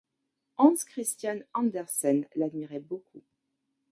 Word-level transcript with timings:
Hans 0.57 0.83
Christian 0.87 1.41
Andersen 1.53 2.27
l'admirait 2.35 2.79
beaucoup. 2.79 3.21